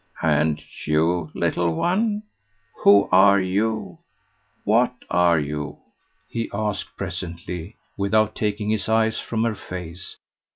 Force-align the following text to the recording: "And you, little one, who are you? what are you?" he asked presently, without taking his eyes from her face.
"And 0.23 0.63
you, 0.87 1.29
little 1.35 1.75
one, 1.75 2.23
who 2.81 3.07
are 3.11 3.39
you? 3.39 3.99
what 4.63 4.95
are 5.11 5.37
you?" 5.37 5.77
he 6.27 6.49
asked 6.51 6.97
presently, 6.97 7.75
without 7.97 8.33
taking 8.33 8.71
his 8.71 8.89
eyes 8.89 9.19
from 9.19 9.43
her 9.43 9.53
face. 9.53 10.17